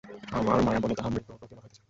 [0.31, 1.79] আমার মায়াবলেই তাহারা মৃত প্রতীয়মান হইতেছে।